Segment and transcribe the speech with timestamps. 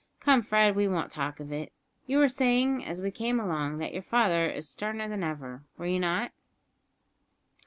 [0.19, 1.71] Come, Fred, we won't talk of it.
[2.07, 5.85] You were saying, as we came along, that your father is sterner than ever, were
[5.85, 6.31] you not?"